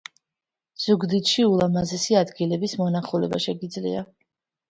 ზუგდიდში 0.83 1.43
ულამაზესი 1.51 2.17
ადგილების 2.21 2.75
მონახულება 2.81 3.43
შეგიძლია 3.47 4.03